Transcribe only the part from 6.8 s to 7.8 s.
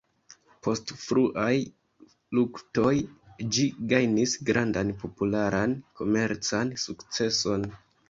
sukceson.